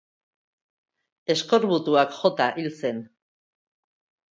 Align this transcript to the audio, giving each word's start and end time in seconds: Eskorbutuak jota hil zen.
Eskorbutuak 1.35 2.17
jota 2.23 2.49
hil 2.63 2.73
zen. 2.81 3.05